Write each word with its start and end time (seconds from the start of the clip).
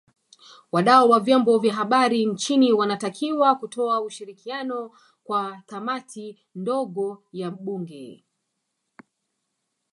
Wadau 0.73 1.09
wa 1.09 1.19
Vyombo 1.19 1.57
vya 1.59 1.73
Habari 1.73 2.25
nchini 2.25 2.71
wanatakiwa 2.73 3.55
kutoa 3.55 4.01
ushirikiano 4.01 4.91
kwa 5.23 5.61
Kamati 5.67 6.39
ndogo 6.55 7.23
ya 7.33 7.51
Bunge 7.51 8.23